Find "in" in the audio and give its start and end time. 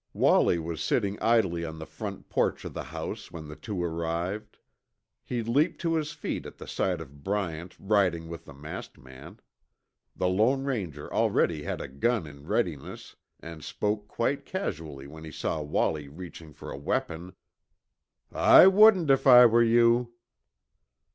12.25-12.47